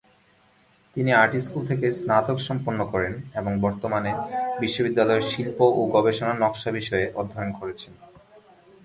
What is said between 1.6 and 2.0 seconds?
থেকে